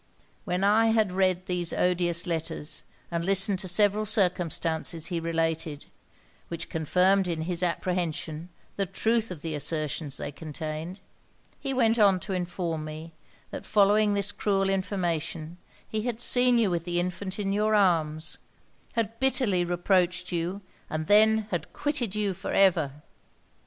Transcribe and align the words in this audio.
'When 0.45 0.63
I 0.63 0.87
had 0.87 1.11
read 1.11 1.45
these 1.45 1.71
odious 1.71 2.25
letters, 2.25 2.81
and 3.11 3.23
listened 3.23 3.59
to 3.59 3.67
several 3.67 4.07
circumstances 4.07 5.05
he 5.05 5.19
related, 5.19 5.85
which 6.47 6.69
confirmed 6.69 7.27
in 7.27 7.43
his 7.43 7.61
apprehension 7.61 8.49
the 8.77 8.87
truth 8.87 9.29
of 9.29 9.43
the 9.43 9.53
assertions 9.53 10.17
they 10.17 10.31
contained, 10.31 11.01
he 11.59 11.71
went 11.71 11.99
on 11.99 12.19
to 12.21 12.33
inform 12.33 12.83
me, 12.83 13.13
that 13.51 13.63
following 13.63 14.15
this 14.15 14.31
cruel 14.31 14.71
information, 14.71 15.59
he 15.87 16.01
had 16.01 16.19
seen 16.19 16.57
you 16.57 16.71
with 16.71 16.83
the 16.83 16.99
infant 16.99 17.37
in 17.37 17.53
your 17.53 17.75
arms; 17.75 18.39
had 18.93 19.19
bitterly 19.19 19.63
reproached 19.63 20.31
you, 20.31 20.61
and 20.89 21.05
then 21.05 21.45
had 21.51 21.73
quitted 21.73 22.15
you 22.15 22.33
for 22.33 22.51
ever! 22.53 23.03